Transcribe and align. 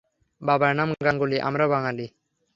বাবার 0.41 0.73
নাম 0.75 0.89
গাঙ্গুলী, 1.05 1.37
আমরা 1.41 1.65
বাঙালি। 1.67 2.05